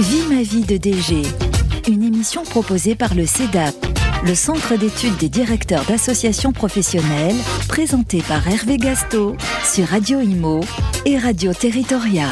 [0.00, 1.22] Vie ma vie de DG,
[1.88, 3.74] une émission proposée par le CEDAP,
[4.26, 7.36] le Centre d'études des directeurs d'associations professionnelles,
[7.68, 10.60] présentée par Hervé Gasto sur Radio Imo
[11.04, 12.26] et Radio Territoria.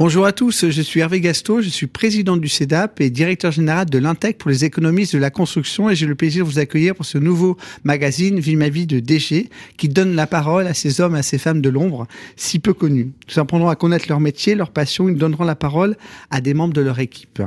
[0.00, 3.84] Bonjour à tous, je suis Hervé Gasto, je suis président du CEDAP et directeur général
[3.84, 6.94] de l'Intec pour les économistes de la construction et j'ai le plaisir de vous accueillir
[6.94, 11.02] pour ce nouveau magazine Vie ma vie de DG qui donne la parole à ces
[11.02, 12.06] hommes et à ces femmes de l'ombre
[12.36, 13.10] si peu connus.
[13.28, 15.98] Nous apprendrons à connaître leur métier, leur passion, ils donneront la parole
[16.30, 17.42] à des membres de leur équipe.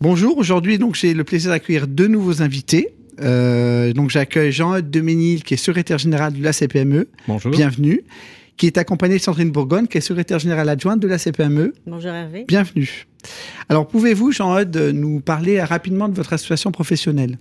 [0.00, 2.88] Bonjour, aujourd'hui donc j'ai le plaisir d'accueillir deux nouveaux invités.
[3.20, 7.06] Euh, donc j'accueille Jean-Eudes Deménil qui est secrétaire général de la CPME.
[7.28, 7.52] Bonjour.
[7.52, 8.02] Bienvenue
[8.60, 11.72] qui est accompagné de Sandrine Bourgogne, qui est secrétaire générale adjointe de la CPME.
[11.86, 12.44] Bonjour Hervé.
[12.46, 13.06] Bienvenue.
[13.70, 17.38] Alors, pouvez-vous, Jean-Eudes, nous parler rapidement de votre association professionnelle?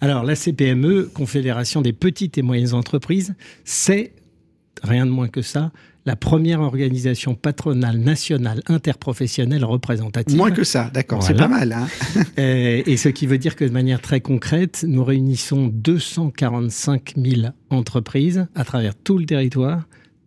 [0.00, 4.12] Alors, la CPME, Confédération des petites et moyennes entreprises, c'est,
[4.82, 5.70] rien de moins que ça,
[6.04, 10.36] la première organisation patronale nationale interprofessionnelle représentative.
[10.36, 11.32] Moins que ça, d'accord, voilà.
[11.32, 11.72] c'est pas mal.
[11.74, 11.86] Hein
[12.36, 17.52] et, et, ce qui veut dire que de manière très concrète, nous réunissons 245 000
[17.70, 19.84] entreprises à travers tout le territoire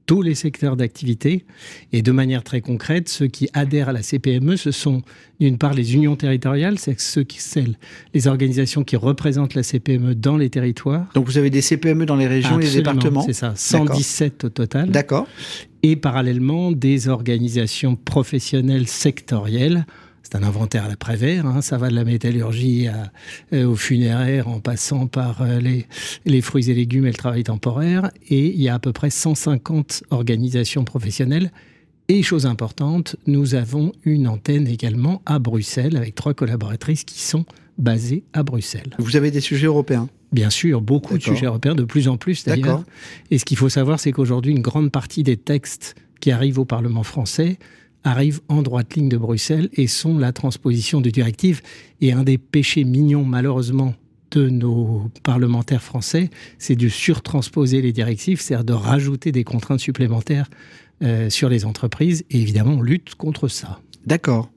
[0.09, 1.45] tous les secteurs d'activité.
[1.93, 5.03] Et de manière très concrète, ceux qui adhèrent à la CPME, ce sont
[5.39, 7.77] d'une part les unions territoriales, c'est ceux qui, celles,
[8.16, 11.05] les organisations qui représentent la CPME dans les territoires.
[11.13, 14.45] Donc vous avez des CPME dans les régions Absolument, et les départements C'est ça, 117
[14.45, 14.89] au total.
[14.89, 15.27] D'accord.
[15.83, 19.85] Et parallèlement, des organisations professionnelles sectorielles
[20.30, 23.11] c'est un inventaire à la Prévert, hein, ça va de la métallurgie à,
[23.53, 25.88] euh, au funéraire en passant par euh, les,
[26.25, 28.11] les, fruits et légumes et le travail temporaire.
[28.30, 31.52] Et il y a à peu près 150 organisations professionnelles.
[32.09, 37.45] Et chose importante, nous avons une antenne également à Bruxelles avec trois collaboratrices qui sont
[37.80, 38.95] basées à Bruxelles.
[39.00, 40.09] Vous avez des sujets européens?
[40.31, 42.83] Bien sûr, beaucoup de sujets européens, de plus en plus d'ailleurs.
[43.31, 46.66] Et ce qu'il faut savoir, c'est qu'aujourd'hui, une grande partie des textes qui arrivent au
[46.66, 47.57] Parlement français
[48.03, 51.61] arrivent en droite ligne de Bruxelles et sont la transposition de directives.
[52.02, 53.94] Et un des péchés mignons, malheureusement,
[54.31, 60.50] de nos parlementaires français, c'est de surtransposer les directives, c'est-à-dire de rajouter des contraintes supplémentaires
[61.01, 62.23] euh, sur les entreprises.
[62.29, 63.79] Et évidemment, on lutte contre ça.
[64.05, 64.49] D'accord.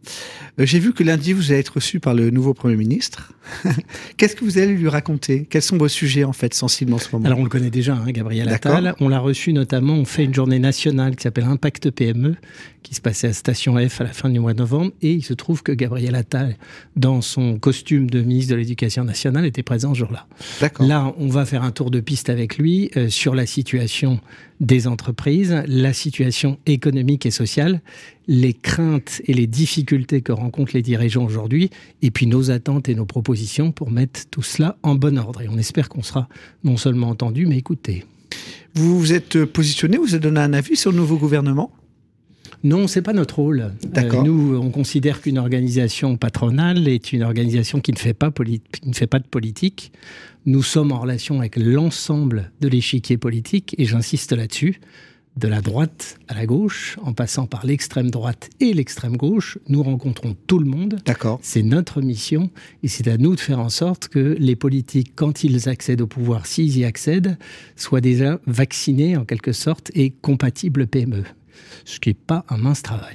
[0.60, 3.32] Euh, J'ai vu que lundi, vous allez être reçu par le nouveau Premier ministre.
[4.16, 5.46] Qu'est-ce que vous allez lui raconter?
[5.48, 7.26] Quels sont vos sujets, en fait, sensibles en ce moment?
[7.26, 8.94] Alors, on le connaît déjà, hein, Gabriel Attal.
[9.00, 12.36] On l'a reçu notamment, on fait une journée nationale qui s'appelle Impact PME,
[12.82, 14.92] qui se passait à Station F à la fin du mois de novembre.
[15.02, 16.56] Et il se trouve que Gabriel Attal,
[16.96, 20.26] dans son costume de ministre de l'Éducation nationale, était présent ce jour-là.
[20.80, 24.20] Là, on va faire un tour de piste avec lui euh, sur la situation
[24.62, 27.82] des entreprises, la situation économique et sociale,
[28.28, 31.68] les craintes et les difficultés que rencontrent les dirigeants aujourd'hui,
[32.00, 35.42] et puis nos attentes et nos propositions pour mettre tout cela en bon ordre.
[35.42, 36.28] Et on espère qu'on sera
[36.62, 38.04] non seulement entendu, mais écouté.
[38.74, 41.72] Vous vous êtes positionné, vous avez donné un avis sur le nouveau gouvernement?
[42.64, 43.72] Non, c'est pas notre rôle.
[43.96, 48.88] Euh, nous, on considère qu'une organisation patronale est une organisation qui ne fait pas, qui
[48.88, 49.92] ne fait pas de politique.
[50.46, 54.80] Nous sommes en relation avec l'ensemble de l'échiquier politique, et j'insiste là-dessus,
[55.36, 59.82] de la droite à la gauche, en passant par l'extrême droite et l'extrême gauche, nous
[59.82, 61.00] rencontrons tout le monde.
[61.06, 61.40] D'accord.
[61.42, 62.50] C'est notre mission,
[62.82, 66.06] et c'est à nous de faire en sorte que les politiques, quand ils accèdent au
[66.06, 67.38] pouvoir, s'ils y accèdent,
[67.76, 71.24] soient déjà vaccinés en quelque sorte et compatibles PME
[71.84, 73.12] ce qui n'est pas un mince travail.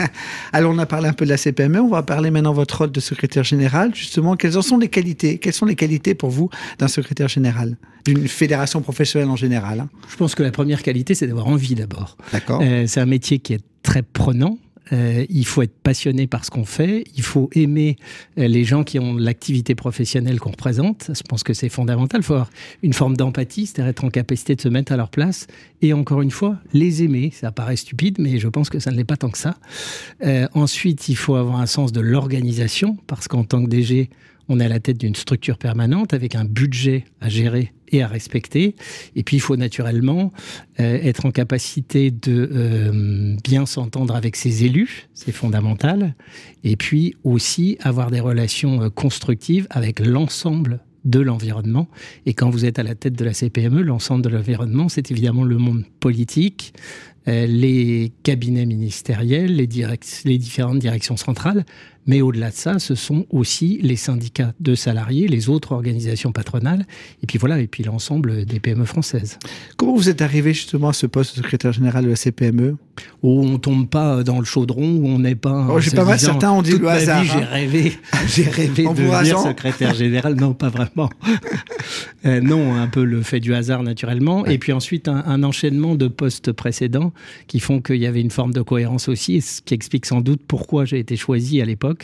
[0.52, 2.78] Alors, on a parlé un peu de la CPME, on va parler maintenant de votre
[2.78, 3.94] rôle de secrétaire général.
[3.94, 7.76] Justement, quelles en sont les qualités Quelles sont les qualités pour vous d'un secrétaire général
[8.06, 9.90] d'une fédération professionnelle en général hein?
[10.08, 12.16] Je pense que la première qualité, c'est d'avoir envie d'abord.
[12.32, 12.60] D'accord.
[12.62, 14.58] Euh, c'est un métier qui est très prenant.
[14.92, 17.96] Euh, il faut être passionné par ce qu'on fait, il faut aimer
[18.38, 21.10] euh, les gens qui ont l'activité professionnelle qu'on représente.
[21.14, 22.20] Je pense que c'est fondamental.
[22.20, 22.50] Il faut avoir
[22.82, 25.46] une forme d'empathie, c'est-à-dire être en capacité de se mettre à leur place.
[25.82, 27.30] Et encore une fois, les aimer.
[27.32, 29.56] Ça paraît stupide, mais je pense que ça ne l'est pas tant que ça.
[30.24, 34.10] Euh, ensuite, il faut avoir un sens de l'organisation, parce qu'en tant que DG,
[34.50, 38.08] on est à la tête d'une structure permanente avec un budget à gérer et à
[38.08, 38.74] respecter.
[39.14, 40.32] Et puis, il faut naturellement
[40.80, 46.14] euh, être en capacité de euh, bien s'entendre avec ses élus, c'est fondamental.
[46.64, 51.88] Et puis aussi avoir des relations euh, constructives avec l'ensemble de l'environnement.
[52.26, 55.44] Et quand vous êtes à la tête de la CPME, l'ensemble de l'environnement, c'est évidemment
[55.44, 56.74] le monde politique,
[57.26, 61.64] les cabinets ministériels, les, différentes directions centrales,
[62.10, 66.84] Mais au-delà de ça, ce sont aussi les syndicats de salariés, les autres organisations patronales,
[67.22, 69.38] et puis voilà, et puis l'ensemble des PME françaises.
[69.76, 72.76] Comment vous êtes arrivé justement à ce poste de secrétaire général de la CPME
[73.22, 75.68] Où on tombe pas dans le chaudron, où on n'est pas.
[75.70, 77.22] Oh, j'ai pas mal, certains ont dit le hasard.
[77.22, 77.46] J'ai hein.
[77.48, 77.92] rêvé,
[78.26, 80.34] j'ai rêvé de devenir secrétaire général.
[80.34, 81.10] Non, pas vraiment.
[82.26, 84.40] euh, non, un peu le fait du hasard naturellement.
[84.40, 84.54] Ouais.
[84.54, 87.12] Et puis ensuite, un, un, enchaînement de postes précédents
[87.46, 90.40] qui font qu'il y avait une forme de cohérence aussi, ce qui explique sans doute
[90.48, 91.99] pourquoi j'ai été choisi à l'époque.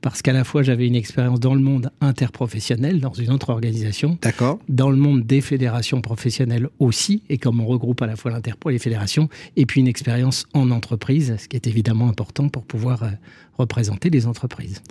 [0.00, 4.16] Parce qu'à la fois, j'avais une expérience dans le monde interprofessionnel, dans une autre organisation.
[4.68, 7.22] Dans le monde des fédérations professionnelles aussi.
[7.28, 9.28] Et comme on regroupe à la fois l'interpro et les fédérations.
[9.56, 13.10] Et puis une expérience en entreprise, ce qui est évidemment important pour pouvoir euh,
[13.58, 14.82] représenter les entreprises.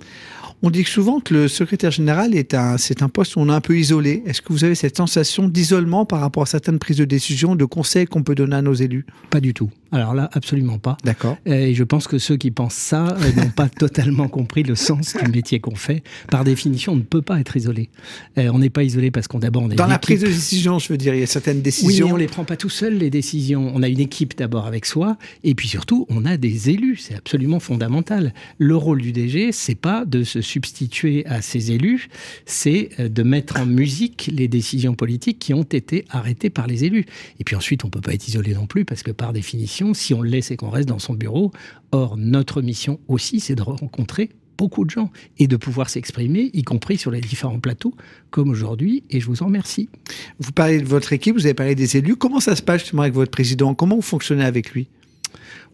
[0.62, 3.52] On dit souvent que le secrétaire général est un, c'est un poste où on est
[3.52, 4.22] un peu isolé.
[4.26, 7.64] Est-ce que vous avez cette sensation d'isolement par rapport à certaines prises de décision, de
[7.66, 9.04] conseils qu'on peut donner à nos élus?
[9.28, 9.70] Pas du tout.
[9.92, 10.96] Alors là, absolument pas.
[11.04, 11.36] D'accord.
[11.46, 15.14] Et je pense que ceux qui pensent ça euh, n'ont pas totalement compris le sens
[15.22, 16.02] du métier qu'on fait.
[16.30, 17.90] Par définition, on ne peut pas être isolé.
[18.38, 20.78] Euh, on n'est pas isolé parce qu'on d'abord on est dans la prise de décision,
[20.78, 22.06] je veux dire, il y a certaines décisions.
[22.06, 23.70] Oui, mais on les prend pas tout seul les décisions.
[23.74, 26.96] On a une équipe d'abord avec soi, et puis surtout, on a des élus.
[26.96, 28.32] C'est absolument fondamental.
[28.58, 32.08] Le rôle du DG, c'est pas de se substituer à ces élus,
[32.46, 37.04] c'est de mettre en musique les décisions politiques qui ont été arrêtées par les élus.
[37.38, 40.14] Et puis ensuite, on peut pas être isolé non plus parce que par définition, si
[40.14, 41.52] on le laisse et qu'on reste dans son bureau,
[41.92, 46.62] or notre mission aussi, c'est de rencontrer beaucoup de gens et de pouvoir s'exprimer, y
[46.62, 47.94] compris sur les différents plateaux,
[48.30, 49.90] comme aujourd'hui, et je vous en remercie.
[50.38, 52.16] Vous parlez de votre équipe, vous avez parlé des élus.
[52.16, 53.74] Comment ça se passe justement avec votre président?
[53.74, 54.88] Comment vous fonctionnez avec lui?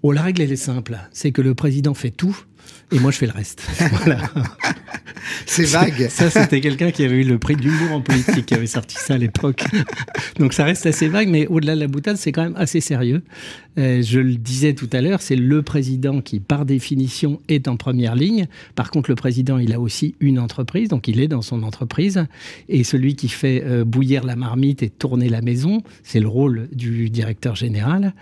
[0.03, 0.99] Oh, la règle, elle est simple.
[1.13, 2.37] C'est que le président fait tout
[2.93, 3.63] et moi je fais le reste.
[4.05, 4.19] Voilà.
[5.47, 6.09] C'est vague.
[6.09, 9.15] Ça, c'était quelqu'un qui avait eu le prix d'humour en politique, qui avait sorti ça
[9.15, 9.65] à l'époque.
[10.39, 13.23] Donc ça reste assez vague, mais au-delà de la boutade, c'est quand même assez sérieux.
[13.79, 17.77] Euh, je le disais tout à l'heure, c'est le président qui, par définition, est en
[17.77, 18.47] première ligne.
[18.75, 22.27] Par contre, le président, il a aussi une entreprise, donc il est dans son entreprise.
[22.69, 26.69] Et celui qui fait euh, bouillir la marmite et tourner la maison, c'est le rôle
[26.73, 28.15] du directeur général.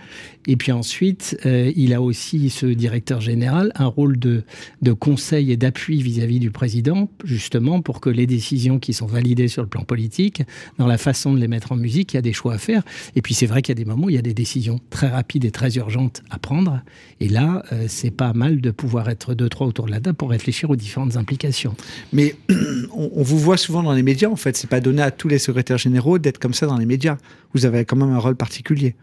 [0.47, 4.43] Et puis ensuite, euh, il a aussi, ce directeur général, un rôle de,
[4.83, 9.49] de conseil et d'appui vis-à-vis du président, justement pour que les décisions qui sont validées
[9.49, 10.43] sur le plan politique,
[10.79, 12.83] dans la façon de les mettre en musique, il y a des choix à faire.
[13.17, 14.81] Et puis c'est vrai qu'il y a des moments où il y a des décisions
[14.91, 16.81] très rapides et très urgentes à prendre.
[17.21, 20.17] Et là, euh, c'est pas mal de pouvoir être deux, trois autour de la table
[20.17, 21.75] pour réfléchir aux différentes implications.
[22.13, 22.35] Mais
[22.93, 24.57] on, on vous voit souvent dans les médias, en fait.
[24.57, 27.17] C'est pas donné à tous les secrétaires généraux d'être comme ça dans les médias.
[27.55, 28.95] Vous avez quand même un rôle particulier.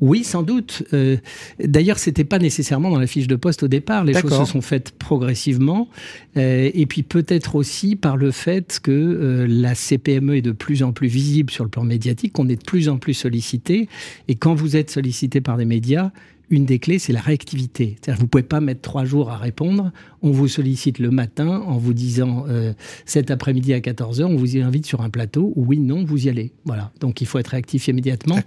[0.00, 0.82] Oui, sans doute.
[0.92, 1.16] Euh,
[1.62, 4.04] D'ailleurs, c'était pas nécessairement dans la fiche de poste au départ.
[4.04, 5.88] Les choses se sont faites progressivement,
[6.36, 10.82] euh, et puis peut-être aussi par le fait que euh, la CPME est de plus
[10.82, 13.88] en plus visible sur le plan médiatique, qu'on est de plus en plus sollicité.
[14.28, 16.10] Et quand vous êtes sollicité par des médias,
[16.52, 17.96] une des clés, c'est la réactivité.
[17.96, 19.90] C'est-à-dire vous pouvez pas mettre trois jours à répondre.
[20.20, 22.74] On vous sollicite le matin en vous disant euh,
[23.06, 25.52] cet après-midi à 14h, on vous y invite sur un plateau.
[25.56, 26.52] Oui, non, vous y allez.
[26.64, 26.92] Voilà.
[27.00, 28.38] Donc il faut être réactif immédiatement.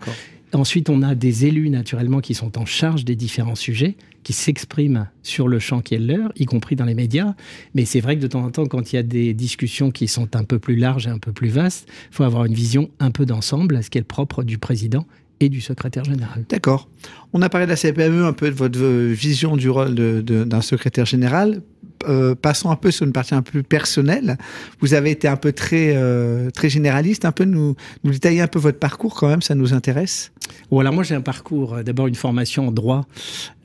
[0.56, 5.10] Ensuite, on a des élus naturellement qui sont en charge des différents sujets, qui s'expriment
[5.22, 7.36] sur le champ qui est le leur, y compris dans les médias.
[7.74, 10.08] Mais c'est vrai que de temps en temps, quand il y a des discussions qui
[10.08, 12.90] sont un peu plus larges et un peu plus vastes, il faut avoir une vision
[13.00, 15.06] un peu d'ensemble, ce qui est le propre du président
[15.42, 16.46] et du secrétaire général.
[16.48, 16.88] D'accord.
[17.34, 21.06] On a parlé de la CPME, un peu de votre vision du rôle d'un secrétaire
[21.06, 21.62] général.
[22.08, 24.38] Euh, passons un peu sur une partie un peu personnelle.
[24.80, 28.48] Vous avez été un peu très, euh, très généraliste, un peu nous, nous détailler un
[28.48, 30.32] peu votre parcours quand même, ça nous intéresse.
[30.70, 33.06] Voilà, moi j'ai un parcours, d'abord une formation en droit,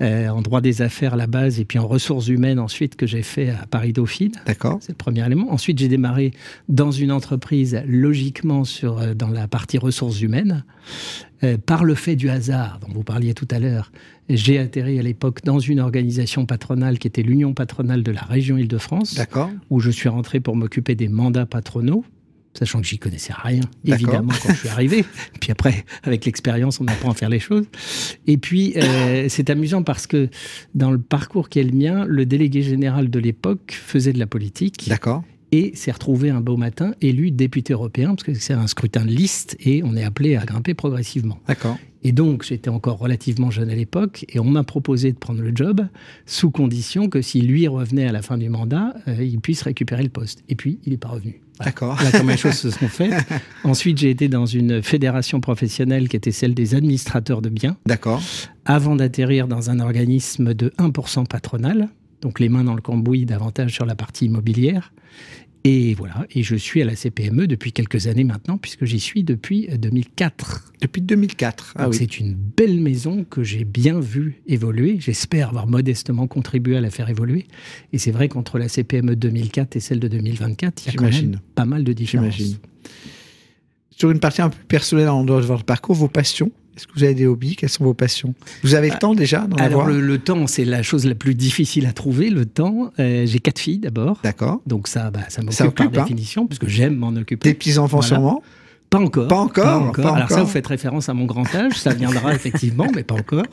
[0.01, 3.07] euh, en droit des affaires à la base, et puis en ressources humaines ensuite que
[3.07, 4.33] j'ai fait à Paris Dauphine.
[4.47, 4.79] D'accord.
[4.81, 5.53] C'est le premier élément.
[5.53, 6.33] Ensuite j'ai démarré
[6.69, 10.65] dans une entreprise, logiquement sur, dans la partie ressources humaines.
[11.43, 13.93] Euh, par le fait du hasard dont vous parliez tout à l'heure,
[14.37, 18.57] j'ai atterri à l'époque dans une organisation patronale qui était l'Union patronale de la région
[18.57, 19.21] Île-de-France,
[19.71, 22.05] où je suis rentré pour m'occuper des mandats patronaux,
[22.55, 25.05] sachant que j'y connaissais rien, évidemment, quand je suis arrivé.
[25.41, 27.67] Puis après, avec l'expérience, on apprend à faire les choses.
[28.27, 30.29] Et puis, euh, c'est amusant parce que
[30.75, 34.27] dans le parcours qui est le mien, le délégué général de l'époque faisait de la
[34.27, 34.89] politique.
[34.89, 39.05] D'accord et s'est retrouvé un beau matin élu député européen, parce que c'est un scrutin
[39.05, 41.41] de liste et on est appelé à grimper progressivement.
[41.49, 41.77] D'accord.
[42.03, 45.53] Et donc, j'étais encore relativement jeune à l'époque et on m'a proposé de prendre le
[45.55, 45.87] job
[46.25, 50.03] sous condition que si lui revenait à la fin du mandat, euh, il puisse récupérer
[50.03, 50.43] le poste.
[50.49, 51.41] Et puis, il n'est pas revenu.
[51.59, 51.71] Voilà.
[51.73, 52.03] D'accord.
[52.03, 53.23] Là, comment les choses se sont faites.
[53.65, 57.77] Ensuite, j'ai été dans une fédération professionnelle qui était celle des administrateurs de biens.
[57.85, 58.23] D'accord.
[58.65, 61.91] Avant d'atterrir dans un organisme de 1% patronal,
[62.23, 64.93] donc les mains dans le cambouis davantage sur la partie immobilière.
[65.65, 69.25] Et voilà, et je suis à la CPME depuis quelques années maintenant, puisque j'y suis
[69.25, 70.73] depuis 2004.
[70.81, 71.75] Depuis 2004.
[71.77, 71.97] Ah oui.
[71.97, 74.97] C'est une belle maison que j'ai bien vue évoluer.
[75.01, 77.47] J'espère avoir modestement contribué à la faire évoluer.
[77.93, 81.11] Et c'est vrai qu'entre la CPME 2004 et celle de 2024, il y a quand
[81.11, 82.59] même pas mal de différences.
[84.01, 86.93] Sur une partie un peu personnelle en dehors de votre parcours, vos passions est-ce que
[86.95, 87.57] vous avez des hobbies?
[87.57, 88.33] Quelles sont vos passions?
[88.63, 91.85] Vous avez le temps déjà d'en Alors, le, temps, c'est la chose la plus difficile
[91.85, 92.91] à trouver, le temps.
[92.99, 94.19] Euh, j'ai quatre filles d'abord.
[94.25, 94.63] D'accord.
[94.67, 95.91] Donc ça, bah, ça m'occupe par hein.
[95.91, 97.51] définition, puisque j'aime m'en occuper.
[97.51, 98.43] Des petits-enfants sûrement?
[98.89, 99.29] Pas encore.
[99.29, 99.41] Pas
[99.77, 100.17] encore.
[100.17, 103.45] Alors ça, vous faites référence à mon grand âge, ça viendra effectivement, mais pas encore.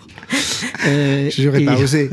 [0.88, 2.10] Euh, Je n'aurais pas osé.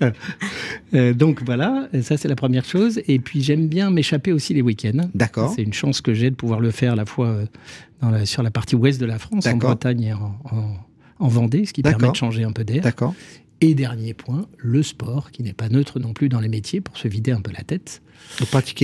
[0.00, 0.10] Hein.
[0.94, 3.00] euh, donc voilà, ça c'est la première chose.
[3.08, 5.08] Et puis j'aime bien m'échapper aussi les week-ends.
[5.14, 5.52] D'accord.
[5.54, 7.46] C'est une chance que j'ai de pouvoir le faire à la fois euh,
[8.00, 10.38] dans la, sur la partie ouest de la France, en Bretagne et en,
[11.18, 12.82] en, Vendée, ce qui permet de changer un peu d'air.
[12.82, 13.14] D'accord.
[13.62, 16.98] Et dernier point, le sport, qui n'est pas neutre non plus dans les métiers, pour
[16.98, 18.02] se vider un peu la tête.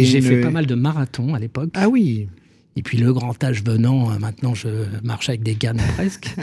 [0.02, 1.70] J'ai fait pas mal de marathons à l'époque.
[1.74, 2.28] Ah oui
[2.74, 4.68] et puis le grand âge venant, euh, maintenant je
[5.02, 6.34] marche avec des cannes presque.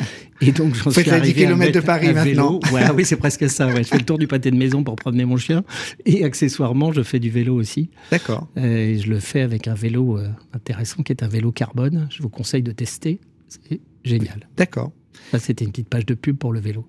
[0.41, 2.59] Et donc j'en suis arrivé 10 km de Paris maintenant.
[2.69, 3.67] Voilà, oui, c'est presque ça.
[3.67, 3.83] Ouais.
[3.83, 5.63] Je fais le tour du pâté de maison pour promener mon chien.
[6.05, 7.89] Et accessoirement, je fais du vélo aussi.
[8.11, 8.47] D'accord.
[8.57, 12.07] Euh, et je le fais avec un vélo euh, intéressant qui est un vélo carbone.
[12.11, 13.19] Je vous conseille de tester.
[13.47, 14.47] C'est génial.
[14.55, 14.91] D'accord.
[15.31, 16.87] Ça, c'était une petite page de pub pour le vélo.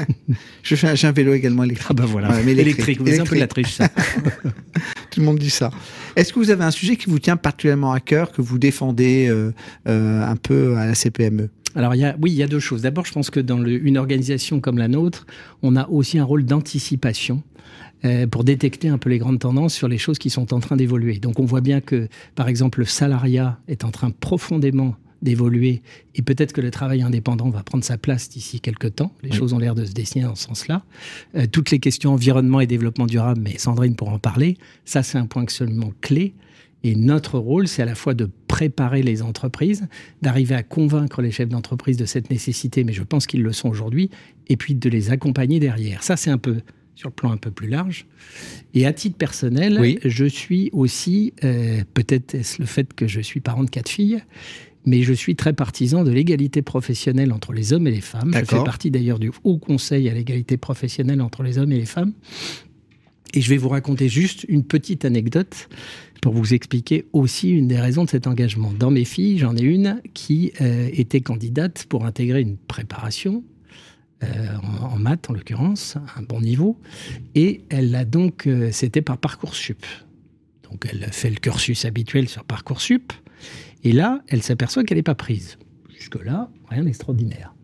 [0.62, 1.88] je fais un, j'ai un vélo également électrique.
[1.90, 3.00] Ah bah voilà, mais électrique.
[3.00, 3.40] Vous électrique.
[3.40, 3.88] la triche, ça.
[5.16, 5.70] Tout le monde dit ça.
[6.14, 9.28] Est-ce que vous avez un sujet qui vous tient particulièrement à cœur, que vous défendez
[9.30, 9.50] euh,
[9.88, 12.80] euh, un peu à la CPME alors, oui, il y a deux choses.
[12.80, 15.26] D'abord, je pense que dans une organisation comme la nôtre,
[15.62, 17.42] on a aussi un rôle d'anticipation
[18.06, 20.76] euh, pour détecter un peu les grandes tendances sur les choses qui sont en train
[20.76, 21.18] d'évoluer.
[21.18, 25.82] Donc, on voit bien que, par exemple, le salariat est en train profondément d'évoluer
[26.14, 29.12] et peut-être que le travail indépendant va prendre sa place d'ici quelques temps.
[29.22, 30.84] Les choses ont l'air de se dessiner dans ce sens-là.
[31.34, 35.18] Euh, toutes les questions environnement et développement durable, mais Sandrine pourra en parler, ça c'est
[35.18, 36.34] un point absolument clé.
[36.84, 39.88] Et notre rôle, c'est à la fois de préparer les entreprises,
[40.22, 43.68] d'arriver à convaincre les chefs d'entreprise de cette nécessité, mais je pense qu'ils le sont
[43.68, 44.10] aujourd'hui,
[44.46, 46.04] et puis de les accompagner derrière.
[46.04, 46.58] Ça, c'est un peu
[46.96, 48.06] sur le plan un peu plus large.
[48.74, 53.40] Et à titre personnel, je suis aussi, euh, peut-être est-ce le fait que je suis
[53.40, 54.22] parent de quatre filles,
[54.86, 58.32] mais je suis très partisan de l'égalité professionnelle entre les hommes et les femmes.
[58.32, 61.86] Je fais partie d'ailleurs du Haut Conseil à l'égalité professionnelle entre les hommes et les
[61.86, 62.12] femmes.
[63.34, 65.68] Et je vais vous raconter juste une petite anecdote
[66.22, 68.72] pour vous expliquer aussi une des raisons de cet engagement.
[68.72, 73.44] Dans mes filles, j'en ai une qui euh, était candidate pour intégrer une préparation
[74.22, 74.26] euh,
[74.80, 76.80] en, maths en l'occurrence, un bon niveau,
[77.34, 79.84] et elle a donc, euh, c'était par parcoursup.
[80.70, 83.12] Donc elle fait le cursus habituel sur parcoursup.
[83.84, 85.58] Et là, elle s'aperçoit qu'elle n'est pas prise.
[85.96, 87.54] Jusque-là, rien d'extraordinaire.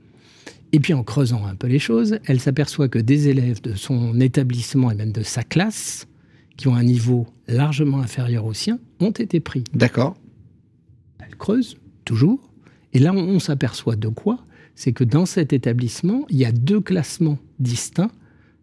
[0.72, 4.18] Et puis en creusant un peu les choses, elle s'aperçoit que des élèves de son
[4.20, 6.06] établissement et même de sa classe,
[6.56, 9.64] qui ont un niveau largement inférieur au sien, ont été pris.
[9.74, 10.16] D'accord.
[11.18, 12.50] Elle creuse, toujours.
[12.92, 14.44] Et là, on, s'aperçoit de quoi?
[14.74, 18.10] C'est que dans cet établissement, il y a deux classements distincts,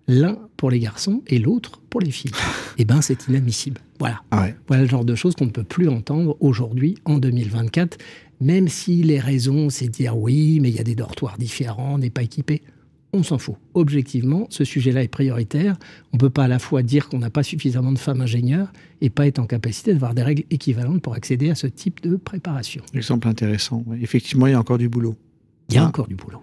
[0.09, 2.31] l'un pour les garçons et l'autre pour les filles.
[2.77, 3.79] eh bien, c'est inadmissible.
[3.99, 4.21] Voilà.
[4.31, 7.97] Ah voilà le genre de choses qu'on ne peut plus entendre aujourd'hui, en 2024,
[8.41, 11.97] même si les raisons, c'est dire oui, mais il y a des dortoirs différents, on
[11.99, 12.63] n'est pas équipé.
[13.11, 13.55] On s'en fout.
[13.73, 15.77] Objectivement, ce sujet-là est prioritaire.
[16.13, 18.71] On ne peut pas à la fois dire qu'on n'a pas suffisamment de femmes ingénieurs
[19.01, 22.17] et pas être en capacité d'avoir des règles équivalentes pour accéder à ce type de
[22.17, 22.83] préparation.
[22.93, 23.83] Exemple intéressant.
[23.99, 25.15] Effectivement, il y a encore du boulot.
[25.69, 26.41] Il y a encore du boulot.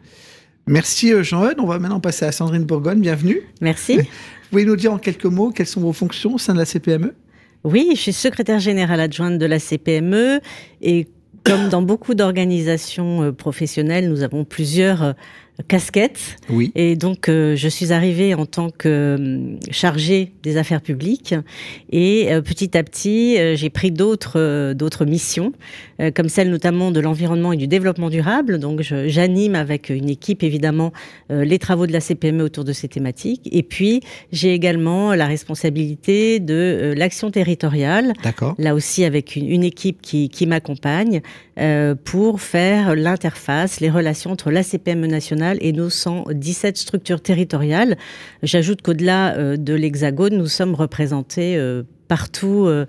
[0.69, 1.61] Merci euh, Jean-Eudes.
[1.61, 3.01] On va maintenant passer à Sandrine Bourgogne.
[3.01, 3.41] Bienvenue.
[3.61, 3.99] Merci.
[3.99, 4.05] Vous
[4.51, 7.15] pouvez nous dire en quelques mots quelles sont vos fonctions au sein de la CPME
[7.63, 10.41] Oui, je suis secrétaire générale adjointe de la CPME
[10.83, 11.07] et
[11.45, 15.13] comme dans beaucoup d'organisations euh, professionnelles, nous avons plusieurs euh,
[15.63, 16.37] casquette.
[16.51, 16.71] Oui.
[16.75, 21.35] Et donc, euh, je suis arrivée en tant que euh, chargée des affaires publiques.
[21.91, 25.53] Et euh, petit à petit, j'ai pris d'autres d'autres missions,
[26.15, 28.59] comme celle notamment de l'environnement et du développement durable.
[28.59, 30.93] Donc, j'anime avec une équipe, évidemment,
[31.31, 33.49] les travaux de la CPME autour de ces thématiques.
[33.51, 34.01] Et puis,
[34.33, 38.13] j'ai également la responsabilité de l'action territoriale.
[38.23, 38.55] D'accord.
[38.59, 41.23] Là aussi, avec une, une équipe qui, qui m'accompagne
[42.05, 47.97] pour faire l'interface, les relations entre la CPME nationale et nos 117 structures territoriales.
[48.43, 52.87] J'ajoute qu'au-delà euh, de l'Hexagone, nous sommes représentés euh, partout euh,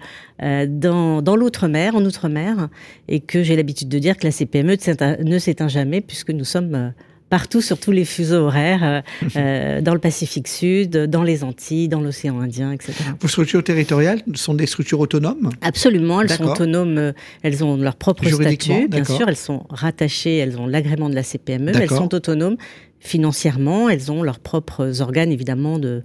[0.68, 2.70] dans, dans l'outre-mer, en outre-mer,
[3.08, 4.78] et que j'ai l'habitude de dire que la CPME
[5.24, 6.94] ne s'éteint jamais puisque nous sommes
[7.29, 9.01] partout sur tous les fuseaux horaires, euh,
[9.36, 12.93] euh, dans le Pacifique Sud, dans les Antilles, dans l'océan Indien, etc.
[13.19, 15.50] Vos structures territoriales sont des structures autonomes?
[15.62, 17.12] Absolument, elles sont autonomes, euh,
[17.43, 21.24] elles ont leur propre statut, bien sûr, elles sont rattachées, elles ont l'agrément de la
[21.24, 22.57] CPME, elles sont autonomes
[23.00, 26.03] financièrement, elles ont leurs propres organes évidemment de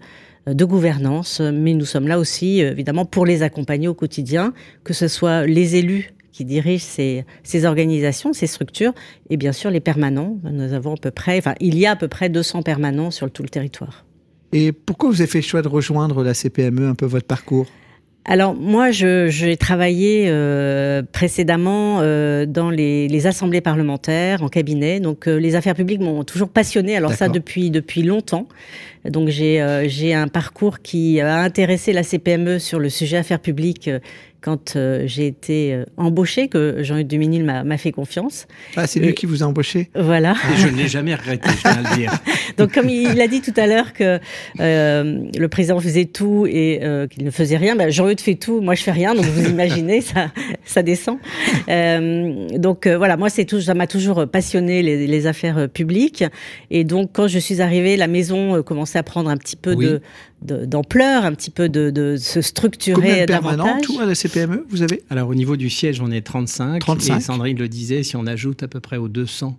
[0.49, 4.53] de gouvernance, mais nous sommes là aussi, évidemment, pour les accompagner au quotidien,
[4.83, 8.93] que ce soit les élus qui dirigent ces, ces, organisations, ces structures,
[9.31, 10.39] et bien sûr les permanents.
[10.45, 13.31] Nous avons à peu près, enfin, il y a à peu près 200 permanents sur
[13.31, 14.05] tout le territoire.
[14.53, 17.67] Et pourquoi vous avez fait le choix de rejoindre la CPME, un peu votre parcours?
[18.25, 25.01] Alors moi, j'ai travaillé euh, précédemment euh, dans les, les, assemblées parlementaires, en cabinet.
[25.01, 26.97] Donc euh, les affaires publiques m'ont toujours passionné.
[26.97, 28.47] Alors ça depuis depuis longtemps.
[29.05, 33.91] Donc j'ai j'ai un parcours qui a intéressé la CPME sur le sujet affaires publiques
[34.43, 38.47] quand euh, j'ai été euh, embauchée, que Jean-Hugues Duminil m'a fait confiance.
[38.77, 39.89] Ah, c'est lui qui vous a embauché?
[39.95, 40.35] Voilà.
[40.53, 42.13] Et je ne l'ai jamais regretté, je tiens à le dire.
[42.59, 44.19] Donc, comme il, a dit tout à l'heure que
[44.61, 48.61] euh, le président faisait tout et euh, qu'il ne faisait rien, ben, Jean-Hugues fait tout,
[48.61, 50.31] moi je fais rien, donc vous imaginez, ça,
[50.65, 51.19] ça descend.
[51.69, 56.25] Euh, donc voilà, moi tout, ça m'a toujours passionné les, les, affaires publiques.
[56.71, 59.87] Et donc quand je suis arrivée, la maison commençait à prendre un petit peu oui.
[59.87, 60.01] de
[60.43, 64.67] d'ampleur, un petit peu de, de se structurer Combien de permanents tout à la CPME,
[64.69, 65.03] vous avez?
[65.11, 66.81] Alors au niveau du siège, on est 35.
[66.81, 67.17] 35.
[67.17, 69.59] Et Sandrine le disait, si on ajoute à peu près aux 200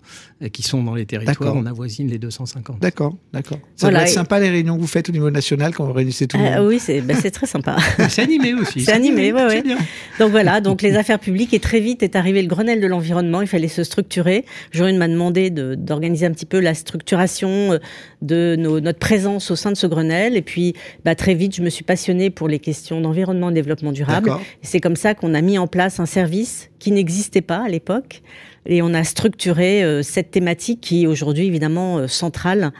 [0.51, 2.79] qui sont dans les territoires, on avoisine les 250.
[2.79, 3.59] D'accord, d'accord.
[3.75, 4.13] Ça voilà, doit être et...
[4.13, 6.57] sympa les réunions que vous faites au niveau national quand vous réunissez tout le euh,
[6.57, 6.67] monde.
[6.67, 7.77] Oui, c'est ben, très sympa.
[8.09, 8.81] c'est animé aussi.
[8.81, 9.75] C'est animé, oui, oui.
[10.19, 13.41] Donc voilà, donc les affaires publiques et très vite est arrivé le Grenelle de l'environnement.
[13.41, 14.45] Il fallait se structurer.
[14.71, 17.79] Joël m'a demandé d'organiser un petit peu la structuration
[18.21, 20.35] de nos, notre présence au sein de ce Grenelle.
[20.35, 20.72] Et puis
[21.05, 24.31] bah, très vite, je me suis passionnée pour les questions d'environnement et développement durable.
[24.61, 28.21] C'est comme ça qu'on a mis en place un service qui n'existait pas à l'époque.
[28.65, 32.71] Et on a structuré euh, cette thématique qui est aujourd'hui évidemment euh, centrale.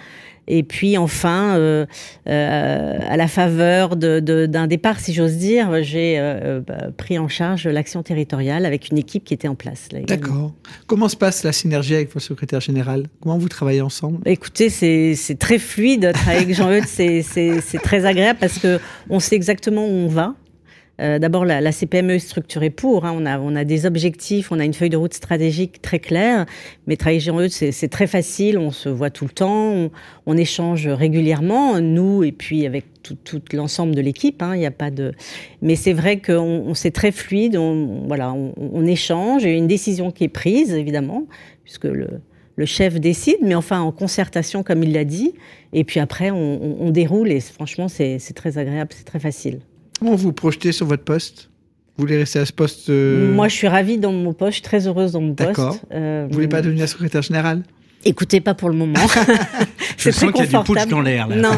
[0.47, 1.85] Et puis enfin, euh,
[2.27, 6.61] euh, à la faveur d'un de, de, départ, si j'ose dire, j'ai euh,
[6.97, 9.87] pris en charge l'action territoriale avec une équipe qui était en place.
[10.07, 10.53] D'accord.
[10.85, 13.07] Comment se passe la synergie avec votre secrétaire général?
[13.21, 14.19] Comment vous travaillez ensemble?
[14.25, 16.11] Écoutez, c'est très fluide.
[16.13, 20.35] Travailler avec Jean-Eudes, c'est très agréable parce que on sait exactement où on va.
[21.01, 23.05] Euh, D'abord, la, CPME est structurée pour.
[23.05, 26.45] Hein, on, a, des objectifs, on a une feuille de route stratégique très claire.
[26.85, 28.57] Mais travailler chez eux, c'est très facile.
[28.57, 29.89] On se voit tout le temps,
[30.25, 34.37] on, échange régulièrement, nous et puis avec tout, l'ensemble de l'équipe.
[34.41, 35.13] Il hein, n'y a pas de.
[35.61, 37.57] Mais c'est vrai qu'on on, c'est très fluide.
[37.57, 39.43] On, voilà, on, échange.
[39.43, 41.25] Il y a une décision qui est prise, évidemment,
[41.63, 45.33] puisque le chef décide, mais enfin en concertation, comme il l'a dit.
[45.73, 49.59] Et puis après, on déroule et franchement, c'est très agréable, c'est très facile.
[50.03, 51.49] Comment vous projetez sur votre poste?
[51.95, 53.33] Vous voulez rester à ce poste euh...
[53.33, 55.47] Moi, je suis ravie dans mon poste, je suis très heureuse dans mon poste.
[55.47, 55.77] D'accord.
[55.93, 57.63] Euh, vous voulez pas devenir secrétaire général
[58.03, 58.99] Écoutez, pas pour le moment.
[59.97, 60.51] c'est très confortable.
[60.51, 61.29] Y a du putsch dans l'air.
[61.29, 61.57] Non.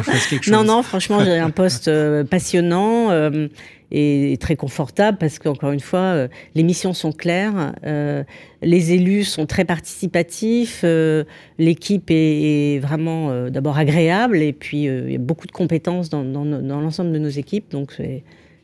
[0.50, 3.48] non, non, franchement, j'ai un poste euh, passionnant euh,
[3.92, 8.24] et très confortable parce qu'encore une fois, euh, les missions sont claires, euh,
[8.62, 11.24] les élus sont très participatifs, euh,
[11.58, 17.12] l'équipe est, vraiment d'abord agréable et puis il y a beaucoup de compétences dans, l'ensemble
[17.12, 18.02] de nos équipes, donc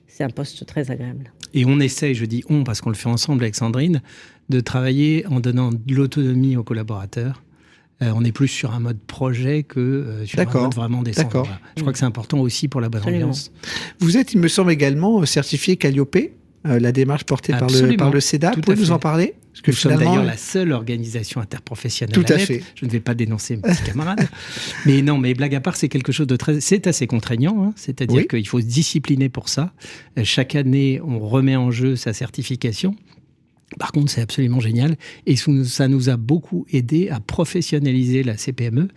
[0.08, 1.32] c'est un poste très agréable.
[1.54, 4.02] Et on essaye, je dis on parce qu'on le fait ensemble avec Sandrine,
[4.50, 7.42] de travailler en donnant de l'autonomie aux collaborateurs.
[8.02, 11.44] Euh, on est plus sur un mode projet que euh, sur un mode vraiment descendant.
[11.44, 11.60] Voilà.
[11.76, 13.26] Je crois que c'est important aussi pour la bonne Absolument.
[13.26, 13.52] ambiance.
[14.00, 16.18] Vous êtes, il me semble également, certifié Calliope,
[16.68, 18.52] euh, la démarche portée par le, par le CEDA.
[18.56, 19.36] Vous pouvez nous en parler?
[19.52, 22.14] Parce que Nous sommes d'ailleurs la seule organisation interprofessionnelle.
[22.14, 22.64] Tout à, à fait.
[22.76, 24.28] Je ne vais pas dénoncer mes petits camarades.
[24.86, 26.62] mais non, mais blague à part, c'est quelque chose de très.
[26.62, 27.64] C'est assez contraignant.
[27.66, 28.28] Hein C'est-à-dire oui.
[28.28, 29.74] qu'il faut se discipliner pour ça.
[30.24, 32.96] Chaque année, on remet en jeu sa certification.
[33.80, 38.90] Par contre, c'est absolument génial et ça nous a beaucoup aidé à professionnaliser la CPME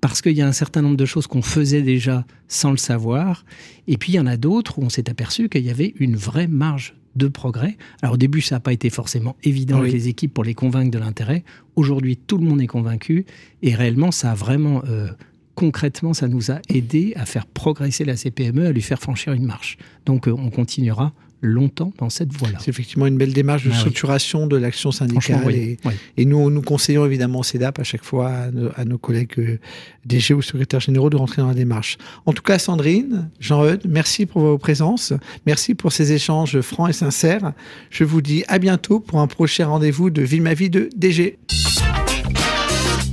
[0.00, 3.44] parce qu'il y a un certain nombre de choses qu'on faisait déjà sans le savoir
[3.86, 6.16] et puis il y en a d'autres où on s'est aperçu qu'il y avait une
[6.16, 7.76] vraie marge de progrès.
[8.00, 9.82] Alors au début, ça n'a pas été forcément évident oui.
[9.82, 11.44] avec les équipes pour les convaincre de l'intérêt.
[11.76, 13.26] Aujourd'hui, tout le monde est convaincu
[13.62, 14.82] et réellement, ça a vraiment...
[14.88, 15.08] Euh,
[15.54, 19.44] concrètement, ça nous a aidé à faire progresser la CPME, à lui faire franchir une
[19.44, 19.76] marche.
[20.06, 22.58] Donc euh, on continuera longtemps dans cette voie-là.
[22.60, 24.48] C'est effectivement une belle démarche de ah, structuration oui.
[24.48, 25.42] de l'action syndicale.
[25.44, 25.92] Oui, et, oui.
[26.16, 29.32] et, nous, nous conseillons évidemment au CEDAP à chaque fois à nos, à nos collègues
[29.38, 29.58] euh,
[30.06, 31.98] DG ou secrétaires généraux de rentrer dans la démarche.
[32.24, 35.12] En tout cas, Sandrine, Jean-Eudes, merci pour vos présences.
[35.46, 37.52] Merci pour ces échanges francs et sincères.
[37.90, 41.38] Je vous dis à bientôt pour un prochain rendez-vous de Vie ma vie de DG.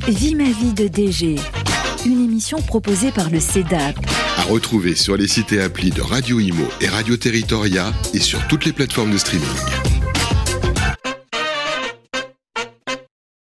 [0.08, 1.36] Vie ma vie de DG,
[2.06, 3.96] une émission proposée par le CEDAP.
[4.38, 8.46] À retrouver sur les sites et applis de Radio Imo et Radio Territoria et sur
[8.48, 9.99] toutes les plateformes de streaming.